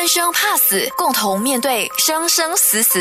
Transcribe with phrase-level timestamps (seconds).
[0.00, 2.98] 贪生怕死，共同面对生生死死。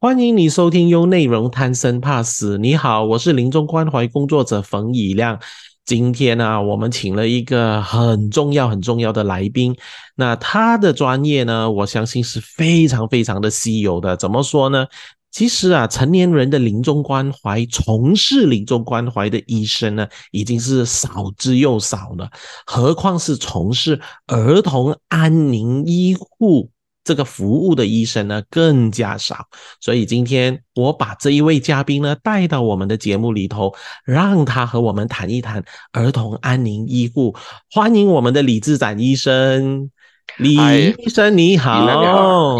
[0.00, 2.56] 欢迎你收听《优内容贪生怕死》。
[2.58, 5.38] 你好，我是临终关怀工作者冯以亮。
[5.84, 9.76] 今天呢，我们请了一个很重要、很重要的来宾。
[10.16, 14.16] 那他的专业呢，我相信是非常非常的稀有的。
[14.16, 14.84] 怎么说呢？
[15.30, 22.30] 其实啊，成年人的临终关怀，从事临终关怀的医生呢，已经是少之又少了。
[22.66, 26.70] 何况是从事儿童安宁医护。
[27.04, 29.46] 这个服务的医生呢更加少，
[29.80, 37.34] 所以今天我把这一位嘉宾呢带到我们的节目里头，让他和我们谈一谈儿童安宁医护。
[37.70, 39.90] 欢迎我们的李志展医生，
[40.36, 40.54] 李
[40.98, 41.80] 医生你好，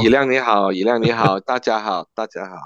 [0.01, 2.57] 李亮你好，李亮你好， 大家好，大家好，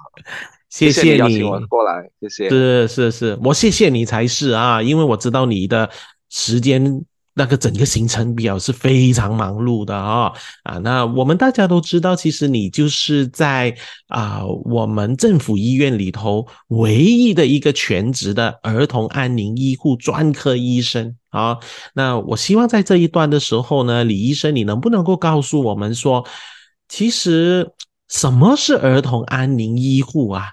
[0.70, 1.18] 谢谢你。
[1.18, 5.90] 邀请我过来，谢谢，是是是，我谢谢你才是啊，因为我知道你的
[6.30, 7.04] 时间。
[7.34, 10.32] 那个整个行程表是非常忙碌的啊
[10.64, 10.78] 啊！
[10.78, 13.74] 那我们大家都知道，其实你就是在
[14.08, 21.58] 啊我们政府医院里头唯一的一个全职的儿童安宁医护专科医生啊。
[21.94, 26.26] 那我希望在这一段的时候呢，李医生，你能不能够告诉我们说，
[26.88, 27.72] 其实
[28.08, 30.50] 什么是儿童安宁医护啊？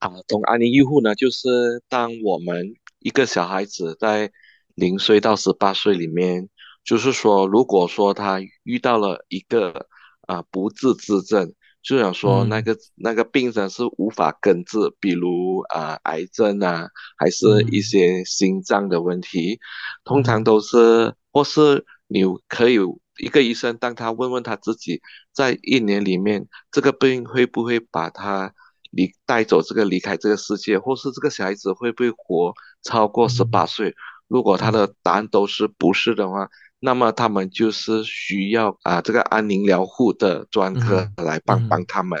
[0.00, 4.30] 儿童安宁医护呢，就是当我们一个小孩子在
[4.74, 6.48] 零岁到十八岁里面，
[6.84, 9.86] 就是说，如果说他遇到了一个
[10.26, 19.58] 啊不治之症，就想说那个那个病人是无法根治，比如啊癌症啊，还是一些心脏的问题，
[20.04, 22.78] 通常都是或是你可以
[23.18, 25.00] 一个医生，当他问问他自己，
[25.32, 28.54] 在一年里面这个病会不会把他
[28.90, 33.94] 离带走，这个离开这个世界，或是这个小孩子会不会活超过十八岁？
[34.32, 36.48] 如果他的答案都是不是的话，
[36.80, 42.18] 那么他们就是需要啊这个安宁疗护的专科来帮帮他们，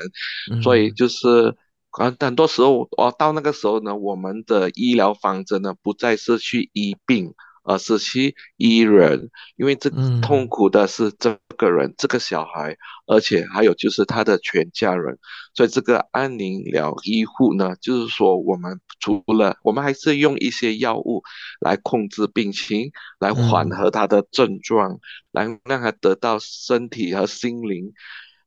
[0.62, 1.56] 所以就是
[1.92, 7.32] 啊很多时候哦到那个时候呢，我们的医疗方针呢不再是去医病。
[7.62, 9.90] 而是去医人，因为这
[10.20, 15.18] 痛苦的是这个人，这个小孩，而且还有就是他的全家人。
[15.54, 21.22] 所以这个安宁疗医护呢，就是说我们除了我们还是用一些药物
[21.60, 24.98] 来控制病情，来缓和他的症状，
[25.30, 27.92] 来让他得到身体和心灵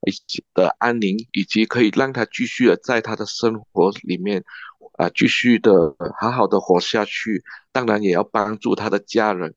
[0.05, 4.43] 以及的安宁，以及可以让他继续的在他的生活里面。
[4.97, 5.71] 啊，继续的
[6.19, 9.53] 好好的活下去，当然也要帮助他的家人，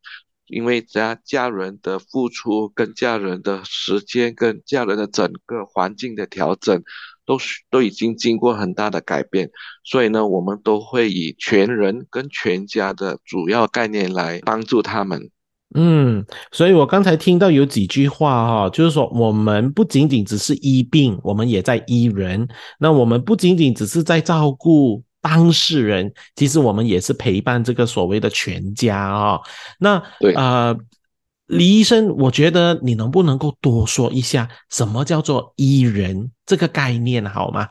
[0.47, 6.82] 因为家家人的付出跟家人的时间跟家人的整个环境的调整，
[7.25, 7.38] 都
[7.71, 9.50] 都已经经过很大的改变，
[9.84, 15.31] 所以呢，我们都会以全人跟全家的主要概念来帮助他们。
[15.75, 22.49] 嗯，所以我刚才听到有几句话哈，就是说我们不仅仅只是医病，我们也在医人，
[22.81, 25.05] 那我们不仅仅只是在照顾。
[25.28, 29.39] 当事人其实我们也是陪伴这个所谓的全家啊。
[29.78, 30.75] 那对啊，
[31.49, 37.69] 李医生，我觉得你能不能够多说一下什么叫做医人这个概念好吗？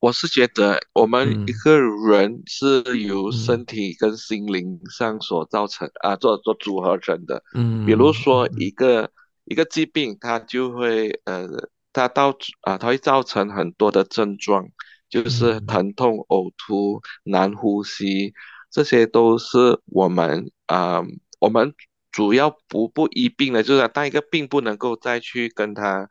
[0.00, 7.40] 我是觉得我们一个人是由身体跟心灵上所造成啊，做做组合成的。
[7.54, 9.08] 嗯，比如说一个
[9.44, 11.46] 一个疾病，它就会呃，
[11.92, 14.66] 它到啊，它会造成很多的症状。
[15.14, 18.34] 就是疼痛、呕吐、难呼吸，
[18.68, 21.04] 这些都是我们啊，
[21.38, 21.72] 我们
[22.10, 26.08] 主要不不医病的，就是当一个病不能够再去跟他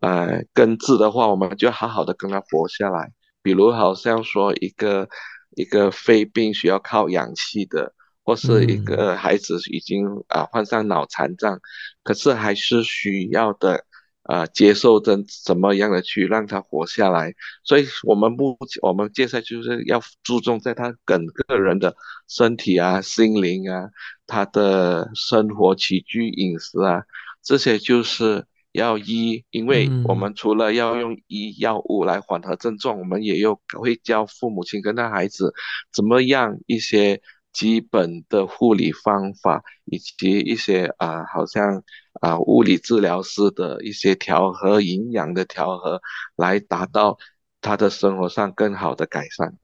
[0.00, 3.12] 呃根治的话，我们就好好的跟他活下来。
[3.44, 5.08] 比如好像说一个
[5.54, 11.60] 一个肺病需要靠氧气的，或是一个孩子已经啊患上脑残障，
[12.02, 13.84] 可是还是需要的。
[14.24, 17.34] 啊，接受怎怎么样的去让他活下来？
[17.64, 21.96] 所以，我们目前我们接下来就是要注重在他整个人的
[22.28, 23.90] 身体啊、心灵啊、
[24.26, 27.02] 他的生活起居、饮食啊，
[27.42, 29.44] 这些就是要医。
[29.50, 35.52] 因为我们除了要用医药物来缓和症状，我们也有会教父母亲跟他孩子
[35.92, 37.20] 怎么样一些。
[37.52, 41.82] 基本的护理方法，以及一些啊，好像
[42.20, 46.00] 啊，物理治疗师的一些调和营养的调和，
[46.36, 47.18] 来达到
[47.60, 49.54] 他的生活上更好的改善。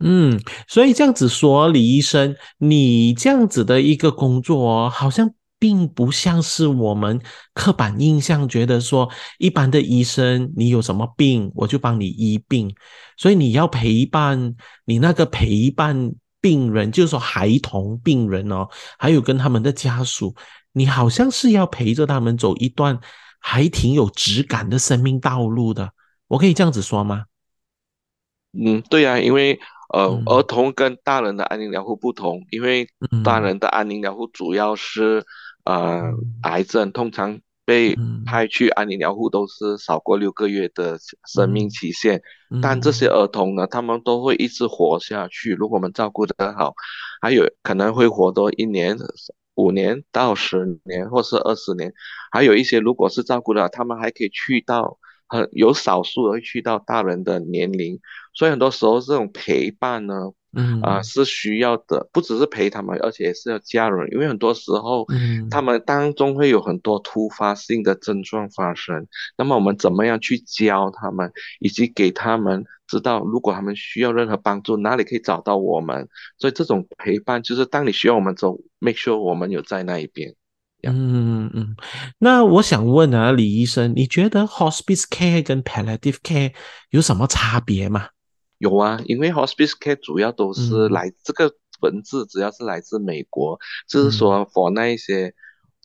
[0.00, 7.20] 嗯，所以这样子说，李医生，你这样子的一个工作，好像并不像是我们
[7.54, 9.08] 刻板印象觉得说，
[9.38, 12.74] 一般的医生，你有什么病，我就帮你医病。
[13.16, 16.12] 所以你要陪伴你那个陪伴。
[16.46, 18.68] 病人就是说孩童病人哦，
[19.00, 20.32] 还有跟他们的家属，
[20.70, 23.00] 你好像是要陪着他们走一段
[23.40, 25.90] 还挺有质感的生命道路的。
[26.28, 27.24] 我可以这样子说吗？
[28.52, 29.58] 嗯，对呀，因为
[29.92, 32.88] 呃，儿童跟大人的安宁疗护不同，因为
[33.24, 35.24] 大人的安宁疗护主要是
[35.64, 36.12] 呃
[36.42, 42.22] 癌症，通常被派去安宁疗护都是少过六个月的生命期限，
[42.62, 46.74] 但这些儿童呢，他们都会一直活下去，如果我们照顾得好，
[47.20, 48.96] 还有可能会活多一年、
[49.54, 51.92] 五年到十年，或是二十年，
[52.30, 54.98] 还有一些如果是照顾的，他们还可以去到。
[55.28, 57.98] 很有少数会去到大人的年龄，
[58.32, 69.06] 所以很多时候这种陪伴呢，嗯啊是需要的，不只是陪他们，而且也是要家人，因为很多时候，嗯，他们当中会有很多突发性的症状发生，
[69.36, 71.30] 那么我们怎么样去教他们，
[71.60, 76.08] 以及给他们知道，如果他们需要任何帮助，哪里可以找到我们？
[76.38, 80.34] 所以这种陪伴就是当你需要我们走，make sure 我们有在那一边。
[80.88, 81.74] 嗯嗯，
[82.18, 86.52] 那我想问啊，李医生，你觉得 hospice care 跟 palliative care
[86.90, 88.08] 有什么差别吗？
[88.58, 93.58] 有啊，因为 hospice care 主要都是来这个文字，只要是来自美国，
[93.88, 95.34] 就是说 for 那一些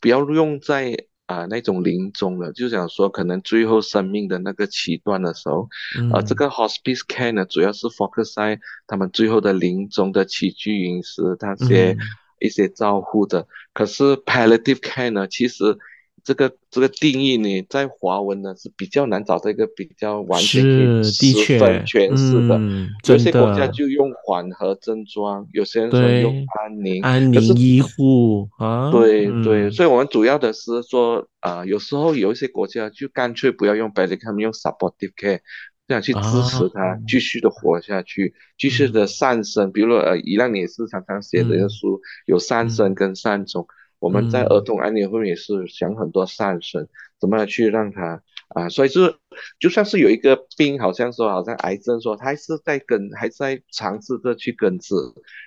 [0.01, 0.95] 不要用在
[1.25, 5.67] 啊那种临终的，就想说可能最后生命的那个期段的时候，
[6.13, 11.97] 而这个 hospice care 呢，主要是 focus 在他们最后的临终的起居饮食那些。
[12.43, 15.27] 一些照护的，可是 palliative care 呢？
[15.27, 15.77] 其实
[16.23, 20.61] 这个这个定义呢，在华文呢是比较难找到一个比较完全
[21.03, 22.59] 十分诠释的。
[23.07, 28.91] 有些国家就用缓和症状，有些人说用安宁安宁医护啊。
[28.91, 35.39] 对对，所以我们主要的是说啊，有时候有一些国家就干脆不要用 palliative，他们用 supportive care。
[35.87, 39.73] 这样去支持他继续的活下去，继续的善生。
[39.73, 43.67] 比如呃，伊朗也是常常写的一个书，有善生跟善终。
[44.01, 46.87] 我们在儿童安宁后面也是想很多善生，
[47.19, 48.67] 怎么样去让他啊？
[48.67, 49.15] 所以是
[49.59, 54.95] 就算是有一个病，好像说好像癌症，说他还是在根，还在尝试着去根治，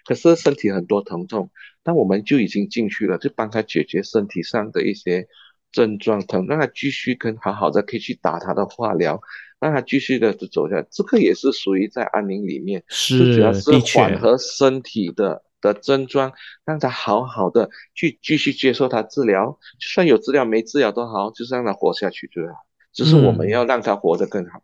[0.07, 1.51] 可是身体很多疼痛，
[1.85, 5.27] 那我们就已经进去了，就帮他解决身体上的一些
[5.73, 9.21] 症状疼，让他继续跟好好的可以去打他的化疗。
[9.61, 15.43] 让他继续的走下来，这个也是属于在安宁里面，是主要是缓和身体的
[15.73, 16.33] 的症状，
[16.65, 22.55] 让他好好的去继续接受他治疗，就算有治疗没治疗都好，就是让他活下去就好。
[22.93, 24.61] 就是我们要让他活得更好。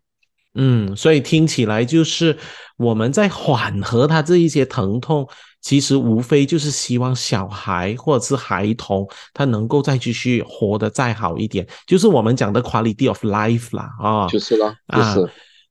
[0.53, 2.37] 嗯，所以听起来就是
[2.77, 5.27] 我们在缓和他这一些疼痛。
[5.61, 15.15] 其实无非就是希望小孩或者是孩童他能够再继续活得再好一点，就是我们讲的 quality of life 啦啊，就是了啊。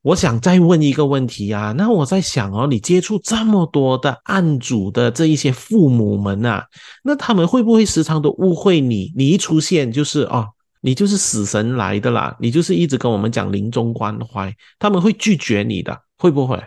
[0.03, 6.65] 我想再问一个问题啊，那我在想哦，你接触这么多的案主的这一些父母们啊，
[7.05, 9.13] 那他们会不会时常都误会你？
[9.15, 10.49] 你一出现就是哦，
[10.81, 16.59] 你就是死神来的啦，你就是一直跟我们讲临终关怀，他们会拒绝你的，会不会？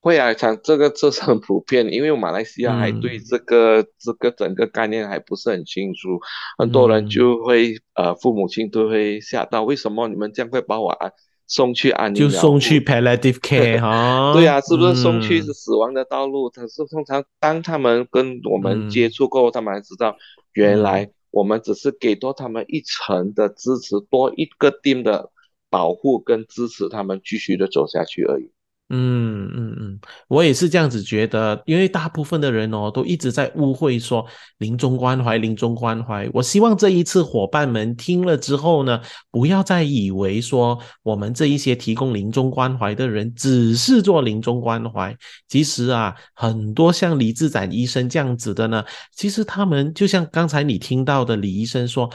[0.00, 6.18] 会啊，像这个这是很普遍，因为马来西亚还对这个这个整个概念还不是很清楚，
[6.58, 11.12] 很多人就会呃父母亲都会吓到，为什么你们这样会把我安
[11.54, 14.32] 送去安宁就送去 palliative care 哈？
[14.32, 16.48] 对啊，是不是送去是死亡的道路？
[16.48, 20.16] 可是通常当他们跟我们接触过后，他们才知道
[20.54, 25.30] 原来我们只是给多他们一层的支持，多一个定的
[25.68, 28.50] 保护跟支持，他们继续的走下去而已。
[28.94, 34.26] 嗯嗯嗯，我也是这样子觉得，因为大部分的人哦都一直在误会说
[34.58, 36.28] 临终关怀，临终关怀。
[36.30, 45.16] 我希望这一次伙伴们听了之后呢，不要再以为说我们这一些提供临终关怀的人只是做临终关怀。
[45.48, 48.84] 其实啊，很多像李志展医生这样子的呢，
[49.16, 52.10] 其实他们就像刚才你听到的李医生说，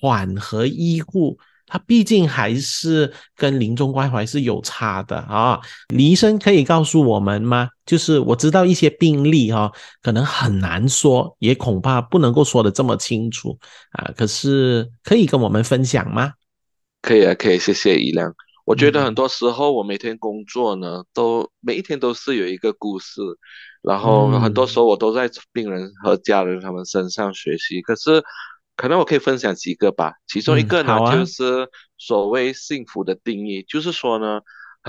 [0.00, 1.36] 缓和医护。
[1.72, 7.66] 他毕竟还是跟临终关怀是有差的啊，李医生可以告诉我们吗？
[7.86, 13.58] 就是我知道一些病例哈，可能很难说，也恐怕不能够说的这么清楚
[13.92, 14.12] 啊。
[14.14, 16.34] 可是可以跟我们分享吗？
[17.00, 18.34] 可以啊，可以，谢谢一亮。
[18.66, 23.22] 我觉得很多时候我每天工作呢，都每一天都是有一个故事，
[23.80, 28.22] 然后很多时候我都在病人和家人他们身上学习，可是。
[28.76, 34.40] 可能我可以分享几个吧，其中一个呢就是所谓幸福的定义，就是说呢，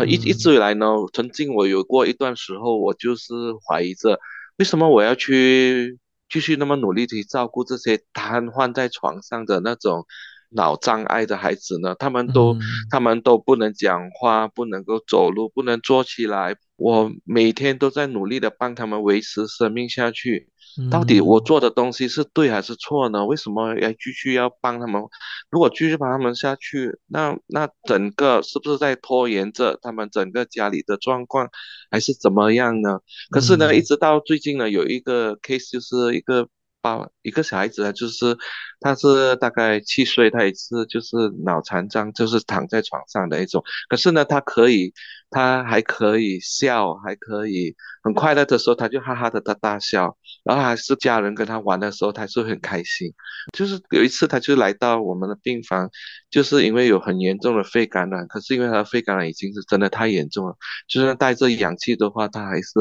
[0.08, 3.34] 一一直以来呢，曾经我有过一段时候，我就是
[3.68, 4.20] 怀疑着，
[4.58, 6.00] 为什么我要去
[6.30, 10.06] 继续那么努力去照顾这些瘫痪在床上的那种
[10.50, 11.94] 脑障碍的孩子呢？
[11.96, 12.58] 他们都
[12.90, 20.50] 他们都不能讲话，不能够走路，不能坐起来，我每天都在努力的帮他们维持生命下去。
[20.90, 23.26] 到底我嗯做的东西是对还是错呢？
[23.26, 25.02] 为什么要继续要帮他们？
[25.50, 31.50] 如果继续帮他们下去，那那整个是不是在拖延着他们整个家里的状况，
[31.92, 33.00] 还是怎么样呢？
[33.30, 36.48] 可是呢，一嗯直到最近呢，有一个 case 就是一个
[36.82, 38.38] 爸一个小孩子啊，就是
[38.80, 41.16] 他是大概七岁，他也是就是
[41.46, 43.64] 脑残障，就是躺在床上的一种。
[43.88, 44.94] 可是呢，他可以，
[45.30, 53.14] 他还可以笑，还可以很快乐的时候，他就哈哈的大大笑，然后还是家人跟他玩的时候，他是很开心。
[53.52, 55.90] 就是有一次，他就来到我们的病房，
[56.30, 60.56] 就是因为有很严重的肺感染，可是因为他的肺感染已经是真的太严重了，
[60.88, 62.72] 就算带着氧气的话，他还是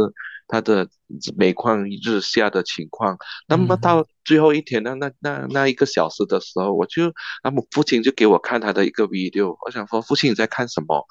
[0.46, 0.88] 他的
[1.36, 3.16] 每况日下的情况。
[3.48, 11.04] 那么到最后一天那那那那一个小时的时候，我就，那么父亲就给我看他的一个 video，我想说父亲你在看什么？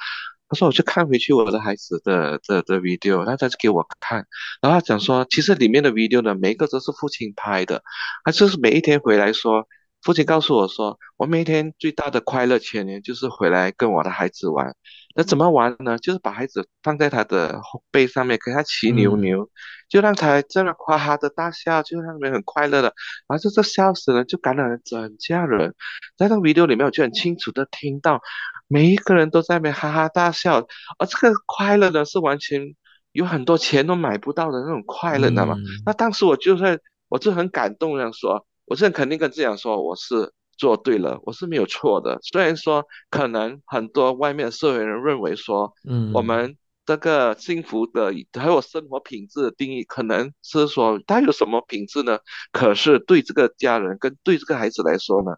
[0.52, 4.26] 他说我去看回去我的孩子的的的 video，然后他就给我看，
[4.62, 7.82] 然后他讲说，其实里面的 video 呢，每一个都是父亲拍的，
[8.26, 9.66] 他就是每一天回来说，
[10.02, 14.76] 父亲告诉我说，我每一天最大的快乐前年就是回来跟我的孩子玩。
[15.14, 15.98] 那怎么玩呢？
[15.98, 19.50] 就是把孩子放在他的后背上面，给他骑牛嗯牛，
[19.90, 22.94] 就让他这样哈哈的大笑，就让人很快乐的，
[23.28, 25.76] 然后就这笑死了，就感染了整家人。
[26.18, 28.22] 在那个 video 里面，我就很清楚的听到
[28.72, 30.66] 每一个人都在那边哈哈大笑，
[30.98, 32.74] 而这个快乐呢，是完全
[33.12, 35.58] 有很多钱都买不到的那种快乐，你知道吗？
[35.86, 42.20] 那嗯当时我就是，我就很感动，这样说，我是很肯定跟自己讲说，我是做对了，我是没有错的。
[42.22, 52.20] 虽然说可能很多外面的社会人认为说，嗯我嗯们这个幸福的还有生活品质的定义，可能是说他有什么品质呢？
[52.54, 55.32] 可是对这个家人跟对这个孩子来说呢，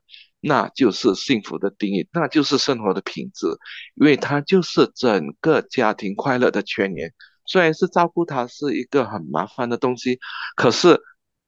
[0.43, 3.47] 那就是幸福的定义，那就是生活的品质，
[3.95, 7.11] 因为它就是整个家庭快乐的泉源。
[7.45, 10.19] 虽然是照顾他是一个很麻烦的东西，
[10.55, 11.01] 可是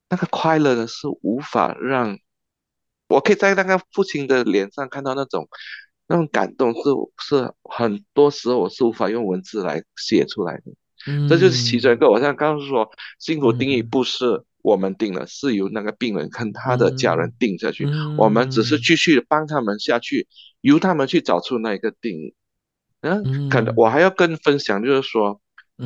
[0.09, 2.17] 那个快乐呢是无法让
[3.07, 5.47] 我可以在那个父亲的脸上看到那种
[6.07, 6.81] 那种感动是，
[7.19, 10.63] 是很多时候我是无法用文字来写出来的。
[11.29, 12.09] 这就是其中一嗯个。
[12.09, 17.35] 我想告诉说，幸福定义嗯不是我们定了，是由那个病人跟他的家人嗯。
[17.37, 17.87] 定下去。
[18.15, 20.27] 我们只是嗯继续帮他们下去，
[20.61, 22.33] 由他们去找出那一个定义。
[23.01, 25.39] 嗯，可能嗯我还要跟分享，就是说，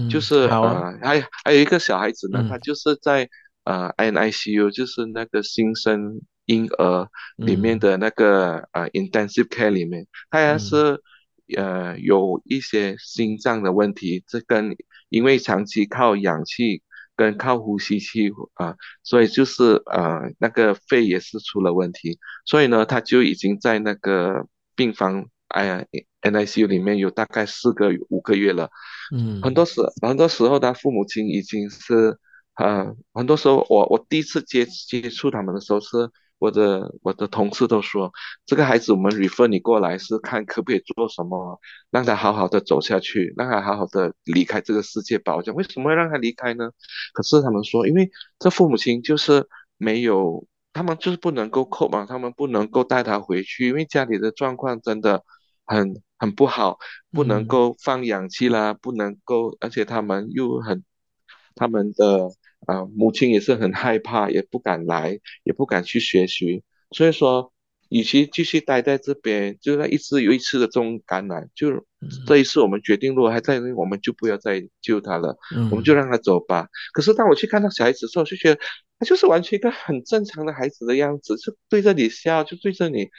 [0.07, 3.29] 就嗯，是啊，呃，还还有一个小孩子呢，他嗯就是在
[3.65, 7.09] 呃 NICU，就是那个新生婴儿
[7.41, 7.79] 里面嗯。
[7.79, 10.57] 的那个呃 intensive care 里面，他也嗯。
[10.57, 11.01] 是
[11.57, 14.74] 呃有一些心脏的问题，这跟
[15.09, 16.81] 因为长期靠氧气
[17.19, 18.73] 跟靠呼吸器啊、
[19.03, 25.83] 所以就是呃那个肺也是出了问题，所以呢，他就已经在那个病房哎呀
[26.21, 28.69] NICU 里面有大概四个五个月了。
[29.11, 32.17] 嗯很嗯多时很多时候，他父母亲已经是，
[32.55, 36.09] 呃，很多时候我我第一次接接触他们的时候，是
[36.39, 38.12] 我的我的同事都说，
[38.46, 41.60] 这个孩子我们 refer 你过来是看可不可以做什么，
[41.91, 45.36] 让他好好的走下去，让他好好的离开这个世界吧。
[45.36, 46.72] 我讲为什么会让他离开呢？
[47.13, 55.24] 可是他们说，因为这父母亲就是没有，他们就是不能够扣嘛，他们不能够带他回去，因为家里的状况真的
[55.65, 56.77] 很很不好。
[57.12, 60.84] 不能嗯够放氧气啦，不能够，而且他们又很，
[61.55, 62.29] 他们的
[62.67, 67.51] 呃母亲也是很害怕，也不敢来，也不敢去学习，所以说，
[67.89, 71.85] 与其继续待在这边，就那一次又一次的这种感染，就
[72.27, 75.37] 这一次我们决定，如果还在，我们就不要再救他了，
[75.71, 76.67] 我们就嗯让他走吧。
[76.93, 78.61] 可是当我去看到小孩子的时候，就觉得
[78.99, 83.09] 他就是完全一个很正常的孩子的样子，就对着你笑，就对着你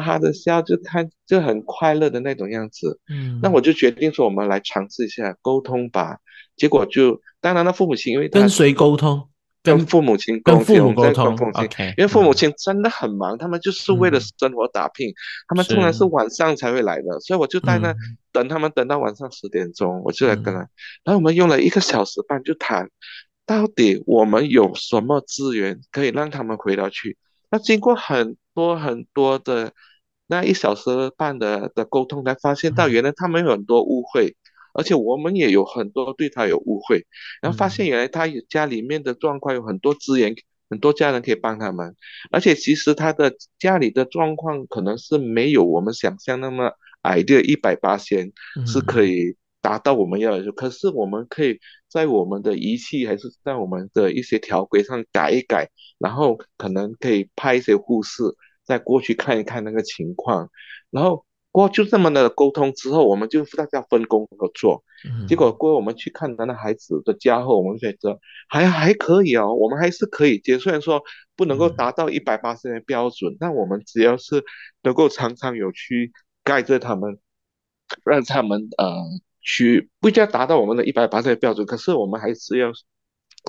[0.00, 2.98] 哈哈的笑，就看就很快乐的那种样子。
[3.08, 6.18] 嗯那我嗯，就决定说，我们来尝试一下沟通吧。
[6.56, 9.28] 结果就，当然了，父母亲因为跟谁沟通？
[9.62, 15.10] 跟跟父母亲沟跟父母通，在跟沟通父母亲，，OK，因为父母嗯亲真的很忙，他们就是为了嗯生活打拼，
[15.48, 17.96] 他们通常是是晚上才会来的，所以我就在那嗯
[18.30, 20.68] 等他们，等到晚上十点钟，我就来跟他，嗯
[21.04, 22.90] 然后我们用了一个小时半就谈，
[23.46, 27.16] 到底我们有什么资源可以让他们回到去。
[27.50, 29.72] 那经过很多很多的
[30.26, 32.92] 那一小时半的的沟通，才发现到嗯。
[32.92, 34.36] 原来他们有很多误会，
[34.72, 37.04] 而且我们也有很多对他有误会。
[37.42, 37.88] 然后发现嗯。
[37.88, 40.34] 原来他有家里面的状况有很多资源，
[40.70, 41.94] 很多家人可以帮他们，
[42.30, 48.32] 而且其实他的家里的状况可能是没有我们想象那么矮的一百八千
[48.66, 58.22] 是可嗯以达到我们要的，可是我们可以在我们的仪器还是在我们的一些条规上改一改，然后可能可以派一些护士
[58.66, 60.50] 再过去看一看那个情况，
[60.90, 64.84] 然后过就这么的沟通之后，我们就大家分工合作。
[65.26, 70.58] 结果过后我们去看他那孩子的家后，我们觉得还还可以哦，我们还是可以接。
[70.58, 71.02] 虽然说
[71.36, 74.44] 不能够达到一百八十的标准，但我们只要是
[74.82, 77.18] 能够常常有去盖着他们，
[78.04, 78.86] 让他们呃
[79.44, 82.72] 去不一定要达到我们的一百八十的标准，可是我们还是要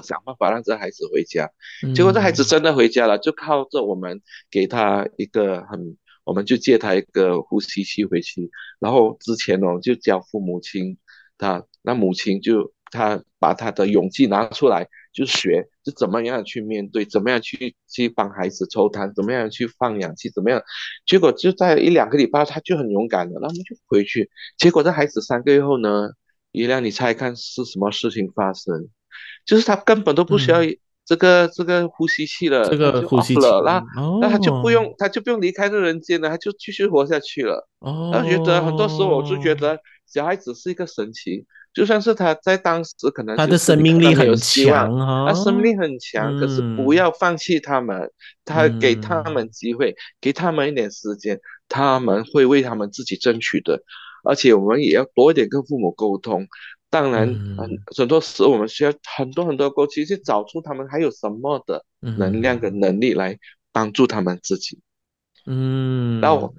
[0.03, 1.49] 想办法让这孩子回家。
[1.95, 4.21] 结果这孩子真的回家了，就靠着我们
[4.51, 5.97] 给他一个很。
[6.25, 8.49] 我们就借他一个呼吸器回去，
[8.79, 10.97] 然后之前哦就教父母亲，
[11.37, 20.61] 他那母亲就他把他的勇气拿出来，就学就怎么样去面对，怎么样去去帮孩子抽痰，怎么样去放氧气，怎么样，
[21.07, 26.09] 结果就在一两个礼拜他就很勇敢了，那么就回去，结果这孩子三个月后呢，
[26.51, 28.89] 一亮你猜看是什么事情发生？
[29.45, 30.59] 就是他根本都不需要。
[31.07, 33.85] 这个这个呼吸器了，这个呼吸器了，那
[34.21, 37.69] 那他就不用，他就不用离开这人间了，他就继续活下去了。
[37.77, 41.45] 哦，他觉得很多时候我就觉得小孩子是一个神奇，
[41.75, 48.09] 就算是他在当时可能他的生命力很强他生命力很强，可是不要放弃他们，
[48.45, 53.81] 他给他们机会，给他们一点时间，他们会为他们自己争取的，
[54.23, 56.47] 而且我们也要多一点跟父母沟通。
[56.89, 57.27] 当然，
[57.57, 63.37] 很很多时候我们需要很多很多过去去找出他们还有什么的能量跟能力来
[63.73, 64.79] 帮助他们自己。
[65.45, 66.53] 嗯，那我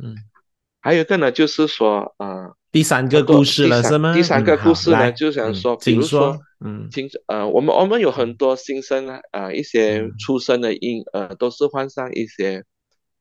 [0.86, 4.14] 还有一个呢，就是说，呃，第三个故事了是吗？
[4.14, 12.62] 第三个故事呢，就想说，比如说，嗯，听呃，我们我们有很多新生啊，呃一些出生的婴儿都是患上一些，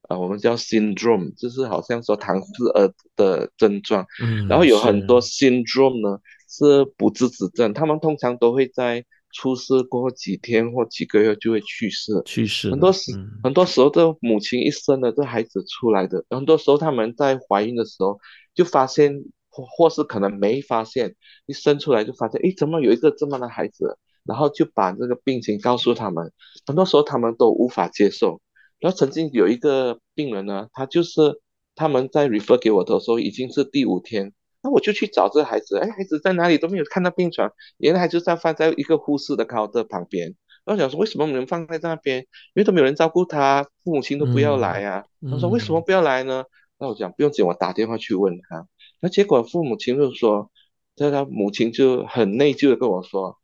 [0.10, 4.05] 呃，我们叫 syndrome，就是好像说唐氏儿的症状。
[4.22, 6.19] 嗯，然后有很多 syndrome 呢。
[6.48, 9.03] 是不治之症，他们通常都会在
[9.36, 12.22] 出事过后几天或几个月就会去世。
[12.25, 13.12] 去世很多时，
[13.44, 18.18] 很多时候这母亲一生的这孩子出来的，很多时候他们在怀孕的时候
[18.54, 19.13] 就发现，
[19.50, 21.15] 或或是可能没发现，
[21.46, 23.98] 一生出来就发现，哎，怎么有一个这么的孩子？
[24.24, 26.32] 然后就把这个病情告诉他们，
[26.65, 28.42] 很多时候他们都无法接受。
[28.80, 31.42] 然后曾经有一个病人呢，他就是
[31.75, 34.34] 他们在 refer 给我的时候已经是第五天。
[34.65, 40.35] 那我就去找这个孩子，哎，孩子在哪里都没有看到病床，原来孩子在放在一个护士的靠的旁边。
[40.66, 42.18] 我想说，为什么能放在那边？
[42.18, 45.05] 因为都没有人照顾他，父母亲都不要来啊。
[45.29, 46.44] 他说为什么不要来呢？
[46.79, 48.68] 那我讲不用紧，我打电话去问他。
[49.01, 50.50] 那结果父母亲就说，
[50.96, 53.37] 他他母亲就很内疚的跟我说，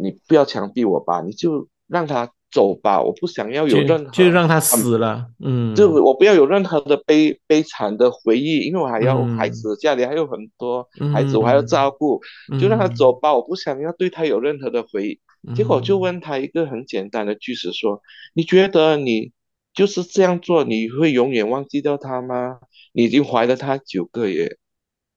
[0.00, 2.32] 你不要强逼我吧，你就让他。
[2.54, 12.20] 走吧，我不想要有任何，就让他死了，嗯，就我不要有任何的悲悲惨的回忆，因为我还要孩子，家里还有很多孩子，我还要照顾，
[12.60, 15.20] 就让他走吧，我不想要对他有任何的回忆。
[15.56, 18.00] 结果就问他一个很简单的句子，说：
[18.34, 19.32] 你觉得你
[19.74, 22.58] 就是这样做，你会永远忘记掉他吗？
[22.92, 24.58] 你已经怀了他九个月，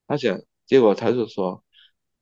[0.08, 1.62] 他想，结果他就说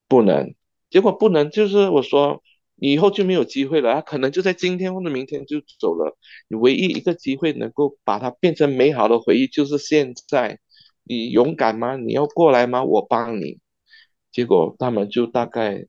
[0.10, 0.54] 不能，
[0.90, 2.44] 结果不能，就是我说。
[2.76, 6.18] 你以后就没有机会了，他可能就在今天或者明天就走了。
[6.48, 10.60] 你唯一一个机会能够把它变成美好的回忆，就是现在。
[11.08, 11.96] 你勇敢吗？
[11.98, 12.84] 你要过来吗？
[12.84, 13.60] 我帮你。
[14.32, 15.86] 结果他们就大概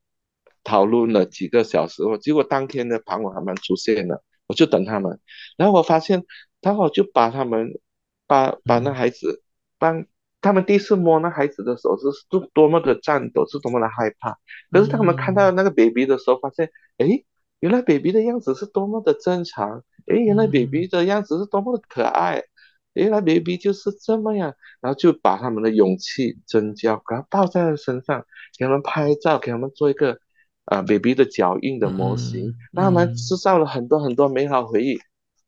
[0.62, 5.18] 讨论了几个小时后，结果当天的傍晚他们出现了，我就等他们。
[5.57, 6.22] 然后我发现，
[6.61, 7.81] 然后我就把他们
[8.27, 9.42] 把把那孩子
[9.79, 10.07] 帮。
[10.46, 14.38] 他们第一次摸那孩子的时候是多多么的颤抖，是多么的害怕。
[14.70, 17.24] 可是他们看到那个 baby 的时候，发现，哎，
[17.59, 22.44] 原来 baby 的样子是多么的正常，哎，原来 baby 的样子是多么的可爱，
[22.92, 24.54] 原来 baby 就是这么样。
[24.80, 28.24] 然后就把他们的勇气增加，给他抱在身上，
[28.56, 30.20] 给他们拍照，给他们做一个
[30.66, 35.00] 啊 baby 的脚印的模型，让他们制造了很多很多美好回忆。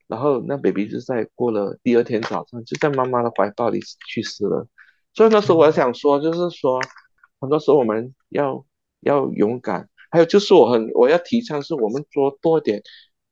[0.08, 4.66] 然后那 baby 就在过了第二天早上，就在妈妈的怀抱里去世了。
[5.18, 6.80] 所以那时候我想说，就是说，
[7.40, 8.64] 很多时候我们要
[9.00, 9.88] 要勇敢。
[10.12, 12.80] 还有就是我很我要提倡是我们做多点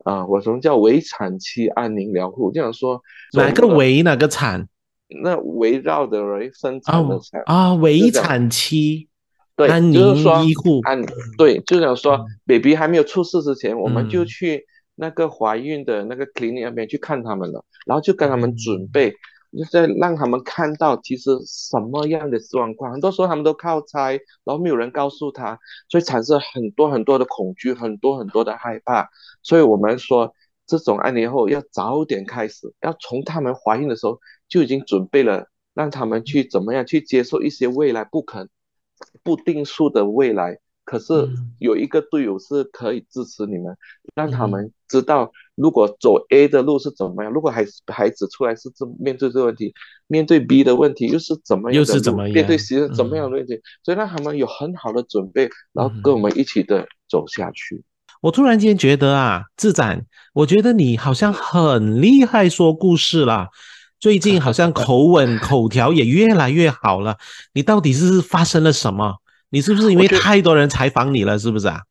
[0.03, 2.51] 啊，我什么叫围产期安宁疗护？
[2.51, 3.01] 就想说
[3.35, 4.69] 哪个围哪个产？
[5.23, 9.09] 那围绕的围生产的产啊，围产期
[9.55, 11.01] 对，安宁医护安
[11.39, 14.65] 对，就想说 baby 还没有出世之前，我们就去
[14.97, 19.15] 那个怀孕的那个 clinic 那边去看他们了，然后就跟他们准备。
[19.53, 24.13] 就在让他们看到，其实什么样的状况，很多时候他们都靠猜，
[24.45, 29.09] 然后没有人告诉他，所以产生很多很多的恐惧，很多很多的害怕。
[29.43, 30.35] 所以我们说，
[30.67, 38.49] 这种案例后要早点开始，要从他们怀孕的时候就已经准备了，让他们去怎么样去接受一些未来不可
[39.23, 43.77] 不定数的未来，可是有一个队友是可以支持你们，
[44.15, 47.33] 让他们知道如果走 A 的路是怎么样。
[47.33, 49.75] 如果孩孩子出来是这面对这个问题，
[50.07, 51.79] 面对 B 的问题又是怎么样？
[51.79, 52.33] 又是怎么样？
[52.33, 53.61] 面对 C 是怎么样的问题？
[53.83, 57.83] 所以让他们有很好的准备，然后跟我们一起的走下去。
[58.23, 63.49] 我突然间觉得啊，志展，我觉得你好像很厉害说故事了。
[63.99, 67.17] 最近好像口吻口条也越来越好了。
[67.55, 69.17] 你到底是发生了什么？
[69.51, 71.39] 你是不是因为太多人采访你了？
[71.39, 71.83] 是不是啊？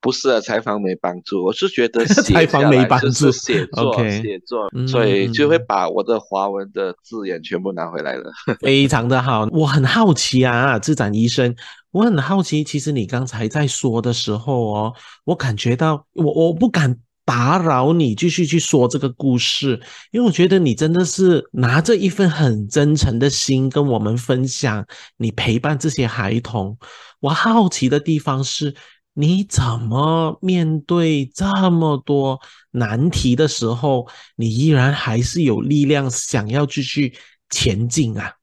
[0.00, 1.44] 不是啊，采访没帮助。
[1.44, 8.30] 我是觉得 采访没帮助， 写作写作，所以就会把我的华文的字眼全部拿回来了。
[8.60, 11.54] 非常的好，我很好奇啊，志展医生，
[11.92, 12.64] 我很好奇。
[12.64, 16.98] 其实你刚才在说的时候哦，我感觉到我我不敢。
[17.32, 26.76] 打扰你继续去说这个故事，因为我觉得你真的是拿着一份很真诚的心跟我们分享，你陪伴这些孩童。
[27.20, 28.74] 我好奇的地方是，
[29.14, 32.38] 你怎么面对这么多
[32.72, 37.14] 难题的时候，你依然还是有力量想要继续
[37.48, 38.34] 前进啊？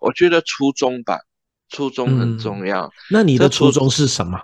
[0.00, 1.18] 我觉得初衷吧，
[1.68, 2.88] 初衷很重要。
[3.10, 4.38] 那你的初衷是什么？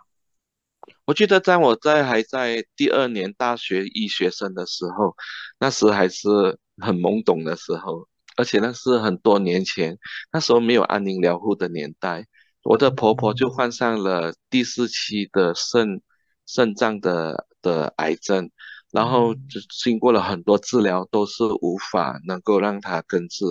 [1.06, 5.14] 我记得在我在还在第二年大学医学生的时候，
[5.60, 9.96] 那时还是很懵懂的时候，而且那是很多年前，
[10.32, 12.26] 那时候没有安宁疗护的年代，
[12.64, 16.02] 我的婆婆就患上了第四期的肾
[16.44, 18.50] 肾脏的的癌症，
[18.90, 23.44] 然后就经过了很多治疗，都是无法能够让她根治，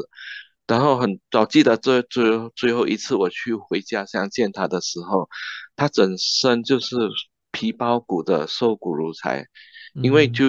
[0.68, 5.30] 然后很早记得最最最后一次我去回家乡见她的时候，
[5.78, 6.98] 她整身就是。
[7.56, 9.48] 皮包骨的瘦骨如柴，
[10.04, 10.46] 因为就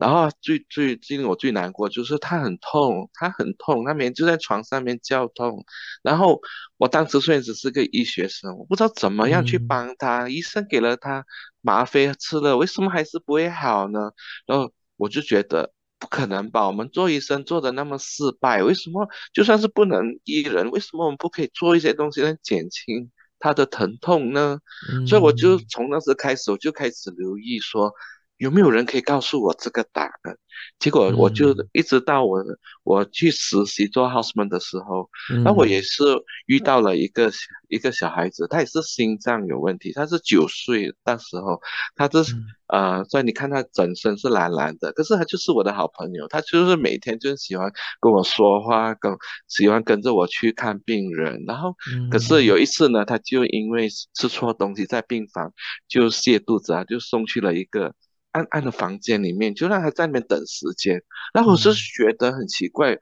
[0.00, 5.64] 然后最最令我最难过就是他很痛，他很痛，那边就在床上面叫痛。
[6.02, 6.40] 然后
[6.76, 10.28] 我当时虽然只是个医学生，我不知道怎么样去帮他。
[10.28, 11.24] 医生给了他
[11.60, 14.10] 吗啡吃了，为什么还是不会好呢？
[14.46, 23.10] 然后我就觉得不可能吧，我们做医生做的那么失败，为什么就算是不能医人，为什么我们不可以做一些东西来减轻？
[23.38, 24.60] 他的疼痛呢？
[25.06, 27.92] 所以我就从那时开始，我就开始留意说。
[28.38, 30.36] 有没有人可以告诉我这个答案？
[30.80, 32.42] 结果我就一直到我
[32.82, 35.08] 我去实习做 houseman 的时候，
[35.44, 36.02] 那我也是
[36.46, 37.30] 遇到了一个
[37.68, 41.60] 一个小孩子，他也是心脏有问题，他是九岁那时候，
[41.94, 42.34] 他是
[42.66, 47.70] 呃，所以你看他整身是蓝蓝的，可是他就是我的好朋友，他就是每天就喜欢
[48.00, 51.74] 跟我说话，跟喜欢跟着我去看病人，然后
[52.10, 55.52] 可是有一次呢，他就因为吃错东西在病房
[55.88, 57.94] 就泻肚子啊，就送去了一个。
[58.32, 61.02] 暗暗的房间里面，就让他在那边等时间。
[61.32, 62.98] 然后我是觉得很奇怪，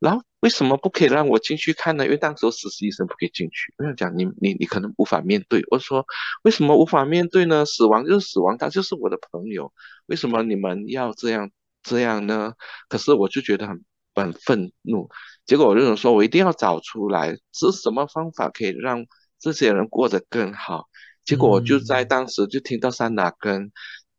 [0.00, 2.04] 然后为什么不可以让我进去看呢？
[2.04, 3.74] 因为当时实习生不可以进去。
[3.78, 5.64] 我想讲你你你可能无法面对。
[5.70, 6.04] 我说
[6.42, 7.64] 为什么无法面对呢？
[7.64, 9.72] 死亡就是死亡，他就是我的朋友，
[10.06, 11.50] 为什么你们要这样
[11.82, 12.52] 这样呢？
[12.88, 13.82] 可是我就觉得很
[14.14, 15.08] 很愤怒。
[15.46, 19.06] 结果我就想说，我一定要找出来是什么方法可以让
[19.38, 20.86] 这些人过得更好。
[21.24, 23.72] 结果我就在当时就听到三打根。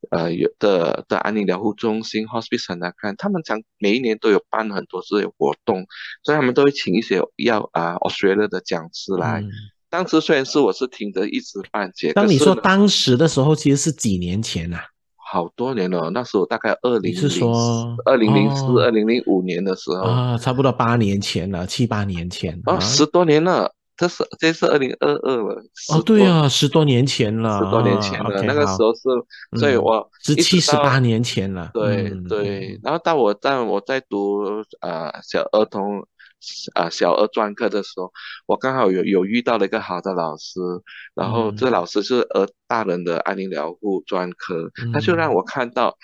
[0.10, 5.86] 呃，有的的安宁疗护中心 hospital 来看，他们讲每一年都有办很多这些活动，
[6.24, 9.43] 所以他们都会请一些要啊 Australia 的讲师来。
[9.89, 12.12] 当时虽然是我是听着一知半解。
[12.13, 14.80] 当你说当时的时候，其实是几年前呐，
[15.15, 16.10] 好多年了。
[16.10, 23.74] 那时候大概二零是说二零零四、二零零五年的时候啊，差不多八年前了，七八年前啊，十多年了。
[23.97, 32.79] 这是这是二零二二了哦，对啊，十多年前了，十多年前了，那个时候是，所以我十七十八年前了，对对。
[32.83, 34.43] 然后到我在我在读
[34.81, 36.05] 呃小儿童
[36.75, 38.12] 啊小儿专科的时候，
[38.45, 40.60] 我刚好有有遇到了一个好的老师，
[41.15, 45.97] 然后这老师是儿大人的安宁疗护专科，他就让我看到。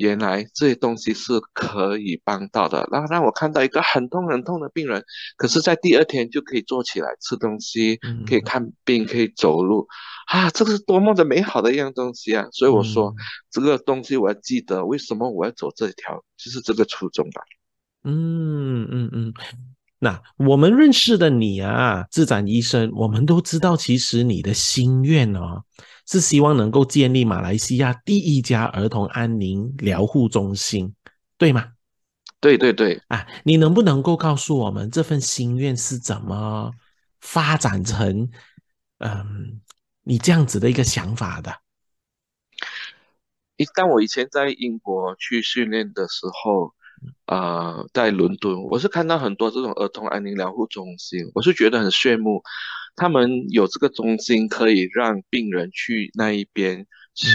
[0.00, 5.04] 原来这些东西是可以帮到的，然后让我看到一个很痛很痛的病人，
[5.36, 9.86] 可是，在第二天就可以坐起来吃东西，可以看病，可以走路，
[10.26, 12.48] 啊，这个是多么的美好的一样东西啊！
[12.50, 13.14] 所以我说，
[13.50, 17.42] 这个东西我要记得，为什么我要走这条，就是这个初衷吧。
[18.04, 19.34] 嗯嗯嗯。
[19.98, 25.62] 那我们认识的你啊，自展医生，我们都知道，其实你的心愿哦。
[26.10, 30.92] 是希望能够建立马来西亚第一家儿童安宁疗护中心，
[31.38, 31.74] 对吗？
[32.40, 36.72] 对对对，啊，你能不能够告诉我们这份心愿是怎么
[37.20, 38.28] 发展成，
[38.98, 39.60] 嗯，
[40.02, 41.54] 你这样子的一个想法的？
[43.56, 46.74] 一当我以前在英国去训练的时候，
[47.26, 52.42] 啊，在伦敦，我是看到很多这种儿童安宁疗护中心，我是觉得很炫目。
[52.96, 56.86] 他们有这个中心，可以让病人去那一边。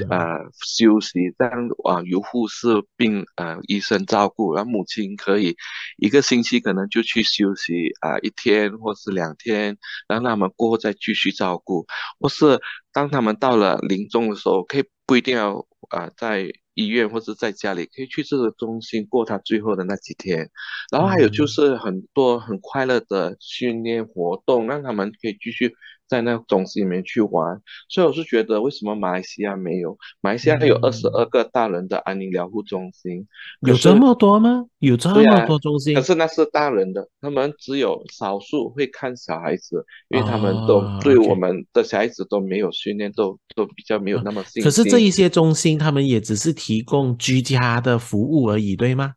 [0.10, 1.52] 呃，休息，这样
[1.84, 5.58] 啊，由护士、病呃医生照顾，然后母亲可以
[5.98, 11.86] 一个星期可能就去休息啊，一天或是两天，让他们过后再继续照顾，
[12.20, 12.60] 或是
[12.94, 16.52] 当他们到了临终的时候，可以不一定要啊在。
[16.76, 20.52] 医院或者在家里可以去这个中心过他最后的那几天，
[20.92, 25.74] 然后还有就是很多很快乐的训练活动，让他们可以继续
[26.10, 27.62] 在那中心里面去玩。
[27.88, 29.96] 所以我是觉得，为什么马来西亚没有？
[30.22, 33.28] 马来西亚有二十二个大人的安宁疗护中心，
[33.62, 34.66] 有这么多吗？
[34.80, 35.94] 有这么多中心？
[35.94, 44.64] 可是那是大人的，他们只有少数会看小孩子，因为他们都对我们的小孩子都没有训练，都都比较没有那么信心。
[44.64, 46.56] 可是这一些中心，他们也只是。
[46.56, 49.14] 提供居家的服务而已，对吗？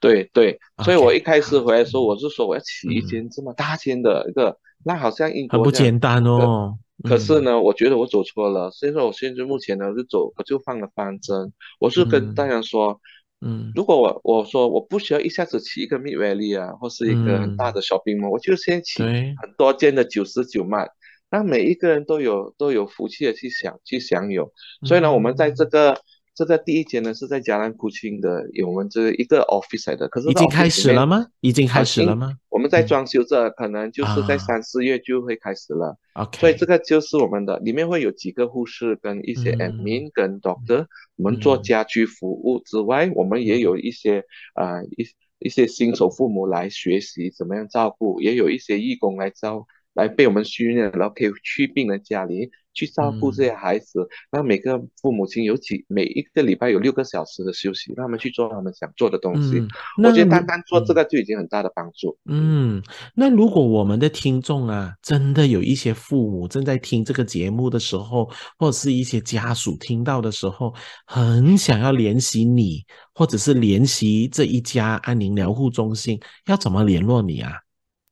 [0.00, 6.78] 对对，所以我一开始回来说，我是说我要起一间这么大间的一个，那好像英国很不简单哦。
[7.02, 13.00] 可是呢，我觉得我走错了，所以说我现在目前呢就走，我就放了方针，我是跟大家说，
[13.40, 20.88] 嗯，如果我我说我不需要一下子起一个 Mid Valley 啊，或是一个很大的 shopping mall，我就先起很多间的九十九万，
[21.30, 24.52] 让每一个人都有都有福气的去享去享有。
[24.84, 25.98] 所以呢，我们在这个。
[26.34, 31.26] 这个第一间呢是在加兰古清的，有我们这一个 office 来的，可是已经开始了吗？
[31.40, 32.32] 已经开始了吗？
[32.48, 35.96] 我们在装修这，可能就是在三四月就会开始了。
[36.14, 45.06] OK，所以这个就是我们的，里面会有几个护士跟一些 admin 跟 doctor，我们做家居服务之外，我们也有一些啊一
[45.38, 52.50] 一些新手父母来学习怎么样照顾，也有一些义工来招来被我们训练，然后可以去病人家里。
[52.76, 59.64] 去照顾这些孩子，让每个父母亲有几每一个礼拜有六个小时的休息，让他们去做他们想做的东西。
[60.02, 62.18] 我觉得单单做这个就已经很大的帮助。
[62.24, 62.82] 嗯，
[63.14, 68.28] 那如果我们的听众啊，真的有一些父母正在听这个节目的时候，
[68.58, 70.74] 或者是一些家属听到的时候，
[71.06, 77.52] 很想要联系你，或者是联系这一家安宁疗护中心，要怎么联络你啊？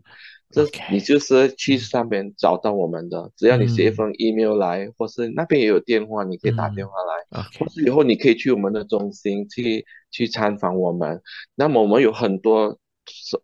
[0.51, 3.29] 这你就是去上面找到我们的。
[3.35, 7.25] 只要你写一封 email 来，或是那边也有电话，你可以打电话来，
[7.59, 11.21] 或是以后你可以去我们的中心去去参访我们。
[11.55, 12.79] 那么我们有很多，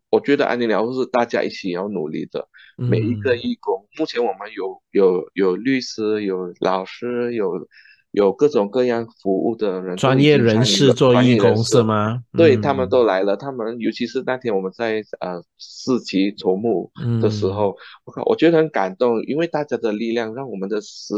[0.09, 2.47] 我觉得安宁疗护是大家一起要努力的。
[2.77, 7.67] 每一个义工，目前我们有有有律师，有老师，有
[8.11, 12.23] 有各种各样服务的人，专业人士做义工是吗？
[12.37, 16.89] 对他们都来了，他们尤其是那天我们在呃四级筹募
[17.21, 21.15] 的时候，我靠，我觉得很感动，因为大家的力量让我们的实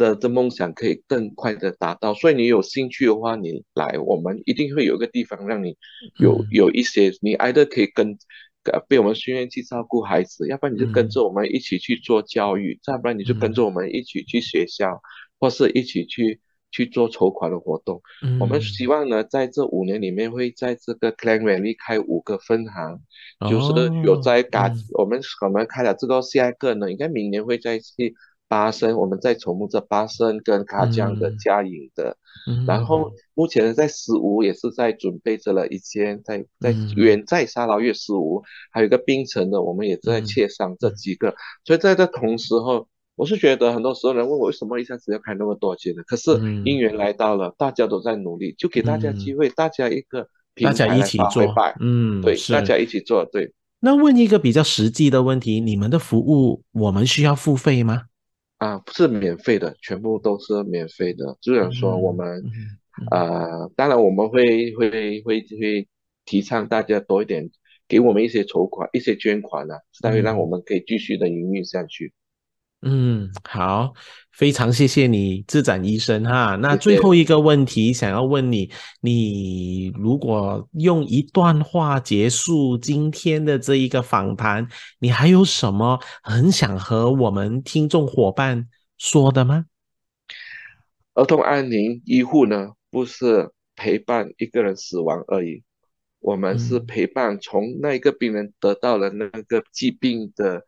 [0.00, 2.14] 的的梦想可以更快的达到。
[2.14, 5.76] 所以你有兴趣的话，你来，我们一定会有一个地方让你
[6.18, 8.16] 有有一些，你挨着可以跟。
[8.88, 15.00] 被我们训练去照顾孩子，要不然你就跟着我们一起去做教育，再不然你就跟着我们一起去学校，
[15.40, 18.02] 或是一起去去做筹款的活动。
[18.38, 23.00] 我们希望呢，在这五年里面，会在这个 Clan Valley 开五个分行，
[23.48, 23.72] 就是
[24.04, 28.14] 有在嘎，我们我们开了这个下一个呢，应该明年会再去。
[28.50, 32.16] 巴生，我们在筹募这八生跟卡江的嘉颖的，
[32.66, 41.32] 然后目前在十五也是在准备着了一间，在在远在沙劳越十五，还有一个槟城的，我们也在切商这几个，
[41.64, 50.26] 所以在这同时候，我是觉得很多时候人问我为什么一下子要开那么多间呢，可是姻缘来到了，大家都在努力，就给大家机会，大家一个
[50.60, 53.54] 大家一起做，嗯，对，大家一起做，对。
[53.78, 58.06] 那问一个比较实际的问题，你们的服务我们需要付费吗？
[58.60, 61.38] 啊，不是免费的，全部都是免费的。
[61.40, 62.44] 就是说，我们，
[63.10, 65.88] 呃，当然我们会会会会
[66.26, 67.48] 提倡大家多一点，
[67.88, 72.12] 给我们一些筹款、一些捐款啊，才会让我们可以继续的营运下去。
[72.82, 73.92] 嗯，好，
[74.32, 76.56] 非常谢谢你，志展医生哈。
[76.56, 78.70] 那最后一个问题想要问你，
[79.02, 84.66] 你如果用一段话结束今天的这一个访谈，
[84.98, 88.66] 你还有什么很想和我们听众伙伴
[88.96, 89.66] 说的吗？
[91.12, 95.62] 儿童安宁医护呢，不是陪伴一个人死亡而已，
[96.20, 100.62] 我们是陪伴从那一个病人得到了那个疾病的。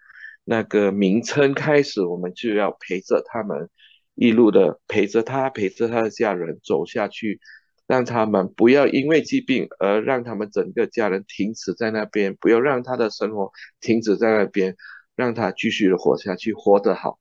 [0.44, 3.70] 那个名称开始，我们就要陪着他们
[4.14, 7.40] 一路的陪着他，陪着他的家人走下去，
[7.86, 13.50] 让他们不要因为疾病而让他们整个家人停止在那边，不要让他的生活
[13.80, 14.76] 停止在那边，
[15.14, 17.18] 让他继续的活下去，活得好。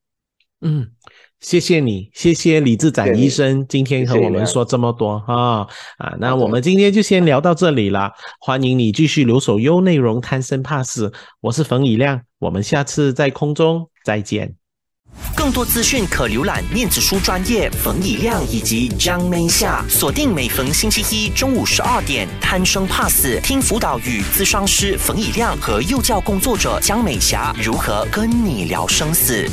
[0.61, 0.87] 嗯，
[1.39, 8.11] 谢谢你，谢谢李志展医生，今天和我们说这么多哈啊，那我们今天就先聊到这里了。
[8.39, 11.11] 欢迎你继续留守优内容，贪生怕死。
[11.39, 14.55] 我是冯以亮，我们下次在空中再见。
[15.35, 29.49] 更多资讯可浏览面子书专业冯以亮以及张梅夏，锁定每逢星期一中午十二点，贪生怕死，听辅导与咨商师冯以亮和幼教工作者江美霞如何跟你聊生死。